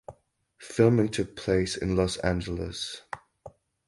[0.57, 3.03] Filming took place in Los Angeles.